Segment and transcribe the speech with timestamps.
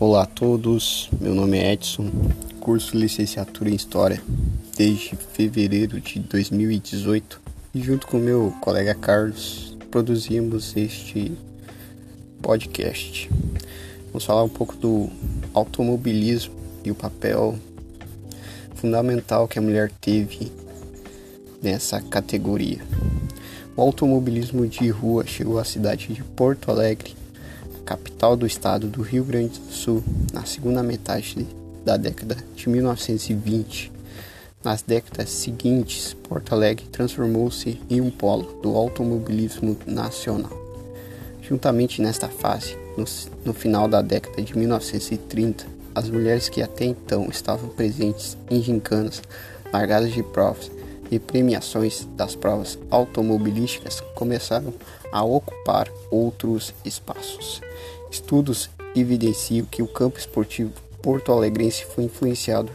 [0.00, 2.08] Olá a todos, meu nome é Edson,
[2.60, 4.22] curso licenciatura em História
[4.76, 7.40] desde fevereiro de 2018
[7.74, 11.32] e junto com meu colega Carlos produzimos este
[12.40, 13.28] podcast.
[14.06, 15.10] Vamos falar um pouco do
[15.52, 17.58] automobilismo e o papel
[18.76, 20.52] fundamental que a mulher teve
[21.60, 22.78] nessa categoria.
[23.76, 27.17] O automobilismo de rua chegou à cidade de Porto Alegre
[27.88, 31.48] capital do estado do Rio Grande do Sul, na segunda metade
[31.86, 33.90] da década de 1920.
[34.62, 40.52] Nas décadas seguintes, Porto Alegre transformou-se em um polo do automobilismo nacional.
[41.40, 43.06] Juntamente nesta fase, no,
[43.42, 45.64] no final da década de 1930,
[45.94, 49.22] as mulheres que até então estavam presentes em gincanas,
[49.72, 50.70] largadas de provas
[51.10, 54.72] e premiações das provas automobilísticas começaram
[55.12, 57.60] a ocupar outros espaços.
[58.10, 62.70] Estudos evidenciam que o campo esportivo porto-alegrense foi influenciado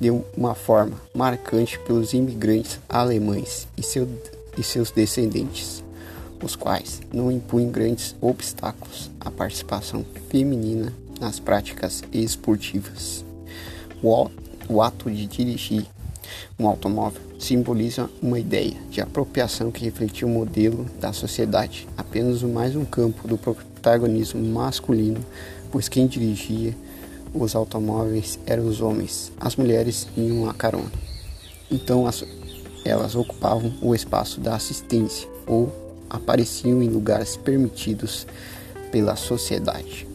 [0.00, 4.08] de uma forma marcante pelos imigrantes alemães e, seu,
[4.56, 5.82] e seus descendentes,
[6.42, 13.24] os quais não impunham grandes obstáculos à participação feminina nas práticas esportivas.
[14.00, 14.30] O,
[14.68, 15.84] o ato de dirigir
[16.58, 22.74] um automóvel simboliza uma ideia de apropriação que refletia o modelo da sociedade, apenas mais
[22.74, 25.24] um campo do protagonismo masculino,
[25.70, 26.74] pois quem dirigia
[27.32, 30.90] os automóveis eram os homens, as mulheres iam a carona.
[31.70, 32.24] Então as,
[32.84, 35.72] elas ocupavam o espaço da assistência ou
[36.10, 38.26] apareciam em lugares permitidos
[38.90, 40.08] pela sociedade.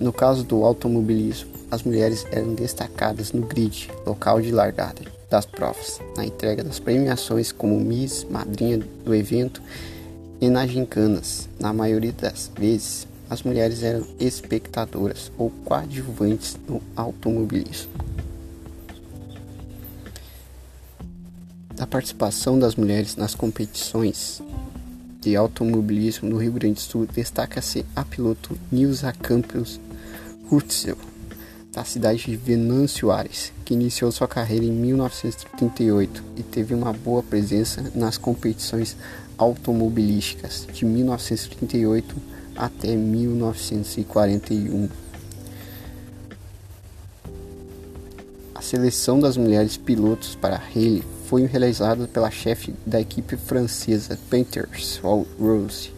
[0.00, 6.00] No caso do automobilismo, as mulheres eram destacadas no grid, local de largada das provas,
[6.16, 9.62] na entrega das premiações como Miss, madrinha do evento
[10.40, 11.48] e nas gincanas.
[11.58, 17.90] Na maioria das vezes, as mulheres eram espectadoras ou coadjuvantes no automobilismo.
[21.74, 24.40] Da participação das mulheres nas competições
[25.20, 29.80] de automobilismo no Rio Grande do Sul, destaca-se a piloto Nilza Campos
[30.50, 30.96] Hurtzel
[31.76, 37.22] da cidade de Venâncio Aires, que iniciou sua carreira em 1938 e teve uma boa
[37.22, 38.96] presença nas competições
[39.36, 42.16] automobilísticas de 1938
[42.56, 44.88] até 1941.
[48.54, 54.98] A seleção das mulheres pilotos para Rally foi realizada pela chefe da equipe francesa Painters
[55.02, 55.92] Rose,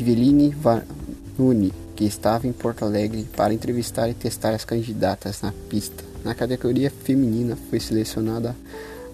[0.00, 6.04] Eveline Vanoni que estava em Porto Alegre para entrevistar e testar as candidatas na pista.
[6.22, 8.54] Na categoria feminina foi selecionada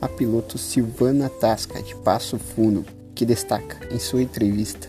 [0.01, 2.85] a piloto Silvana Tasca, de Passo Fundo,
[3.15, 4.89] que destaca em sua entrevista: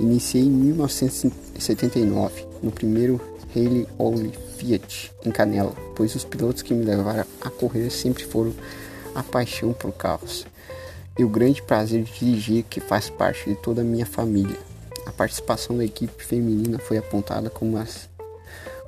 [0.00, 3.20] Iniciei em 1979, no primeiro
[3.54, 4.14] Rally All
[4.56, 8.54] Fiat em Canela, pois os pilotos que me levaram a correr sempre foram
[9.14, 10.46] a paixão por carros
[11.18, 14.67] e o grande prazer de dirigir que faz parte de toda a minha família.
[15.18, 18.08] Participação da equipe feminina foi apontada como as,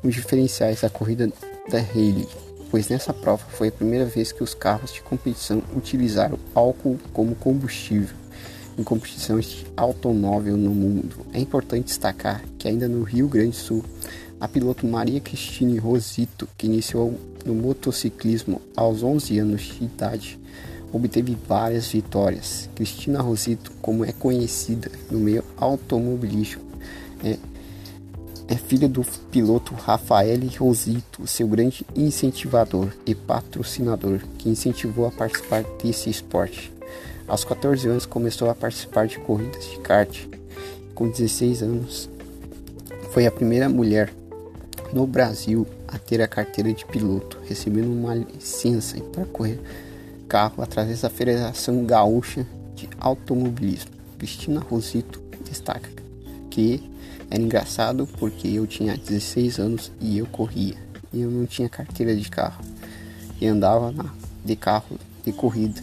[0.01, 1.29] os diferenciais da corrida
[1.69, 2.29] da Rally,
[2.71, 7.35] pois nessa prova foi a primeira vez que os carros de competição utilizaram álcool como
[7.35, 8.15] combustível
[8.79, 11.27] em competições de automóvel no mundo.
[11.33, 13.85] É importante destacar que ainda no Rio Grande do Sul,
[14.41, 20.39] a piloto Maria Cristine Rosito, que iniciou no motociclismo aos 11 anos de idade,
[20.93, 22.69] obteve várias vitórias.
[22.75, 26.65] Cristina Rosito, como é conhecida no meio automobilístico,
[27.25, 27.39] é,
[28.49, 35.65] é filha do piloto Rafael Rosito, seu grande incentivador e patrocinador, que incentivou a participar
[35.83, 36.73] desse esporte.
[37.29, 40.27] Aos 14 anos começou a participar de corridas de kart.
[40.95, 42.11] Com 16 anos,
[43.13, 44.13] foi a primeira mulher
[44.93, 49.61] no Brasil a ter a carteira de piloto, recebendo uma licença para correr
[50.31, 52.47] carro através da Federação Gaúcha
[52.77, 53.91] de Automobilismo.
[54.17, 55.91] Cristina Rosito destaca
[56.49, 56.89] que
[57.29, 60.77] era engraçado porque eu tinha 16 anos e eu corria.
[61.13, 62.65] E eu não tinha carteira de carro.
[63.41, 64.15] E andava na,
[64.45, 65.83] de carro de corrida.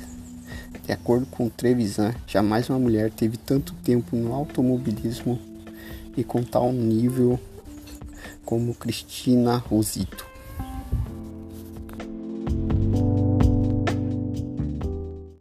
[0.86, 5.38] De acordo com Trevisan, jamais uma mulher teve tanto tempo no automobilismo
[6.16, 7.38] e com tal nível
[8.45, 10.25] como Cristina Rosito.